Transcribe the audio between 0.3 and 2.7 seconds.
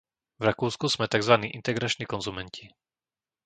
V Rakúsku sme takzvaní integrační konzumenti.